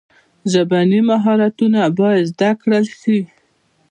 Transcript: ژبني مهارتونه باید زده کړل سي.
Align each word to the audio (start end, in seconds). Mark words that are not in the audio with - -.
ژبني 0.51 0.99
مهارتونه 1.09 1.81
باید 1.97 2.23
زده 2.31 2.49
کړل 2.61 2.85
سي. 3.01 3.19